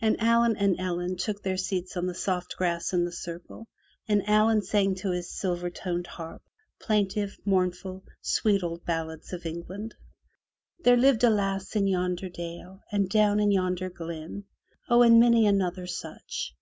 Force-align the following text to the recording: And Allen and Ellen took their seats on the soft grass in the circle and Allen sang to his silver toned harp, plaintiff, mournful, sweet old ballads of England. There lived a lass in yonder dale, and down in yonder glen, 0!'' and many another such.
And 0.00 0.14
Allen 0.20 0.56
and 0.56 0.78
Ellen 0.78 1.16
took 1.16 1.42
their 1.42 1.56
seats 1.56 1.96
on 1.96 2.06
the 2.06 2.14
soft 2.14 2.56
grass 2.56 2.92
in 2.92 3.04
the 3.04 3.10
circle 3.10 3.66
and 4.06 4.22
Allen 4.28 4.62
sang 4.62 4.94
to 4.94 5.10
his 5.10 5.32
silver 5.36 5.68
toned 5.68 6.06
harp, 6.06 6.42
plaintiff, 6.78 7.36
mournful, 7.44 8.04
sweet 8.22 8.62
old 8.62 8.84
ballads 8.84 9.32
of 9.32 9.44
England. 9.46 9.96
There 10.84 10.96
lived 10.96 11.24
a 11.24 11.30
lass 11.30 11.74
in 11.74 11.88
yonder 11.88 12.28
dale, 12.28 12.82
and 12.92 13.08
down 13.08 13.40
in 13.40 13.50
yonder 13.50 13.90
glen, 13.90 14.44
0!'' 14.88 15.02
and 15.04 15.18
many 15.18 15.44
another 15.44 15.88
such. 15.88 16.54